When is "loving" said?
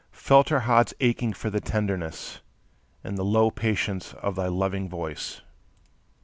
4.47-4.89